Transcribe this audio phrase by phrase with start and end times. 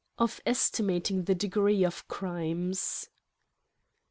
[0.17, 3.07] Of estimating the Degree of Crimes.